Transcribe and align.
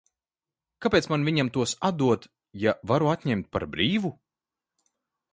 Kāpēc 0.83 1.07
man 1.13 1.25
viņam 1.27 1.51
tos 1.57 1.73
atdot, 1.89 2.25
ja 2.63 2.73
varu 2.91 3.11
atņemt 3.11 3.49
par 3.57 3.67
brīvu? 3.77 4.11